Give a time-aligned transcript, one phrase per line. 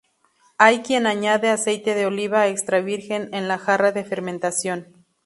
[0.57, 4.91] Hay quien añade aceite de oliva extra virgen en la jarra de fermentación.